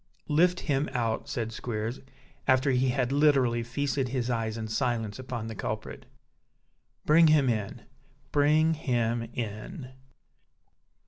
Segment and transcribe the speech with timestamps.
[0.29, 1.99] "Lift him out," said Squeers,
[2.47, 6.07] after he had literally feasted his eyes in silence upon the culprit.
[7.05, 7.83] "Bring him in;
[8.31, 9.91] bring him in!"